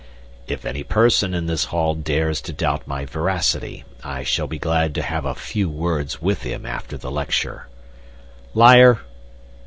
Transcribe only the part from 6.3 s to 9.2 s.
him after the lecture." ("Liar!")